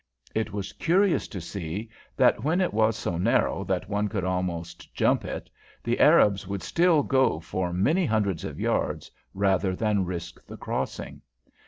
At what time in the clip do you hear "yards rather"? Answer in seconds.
8.59-9.75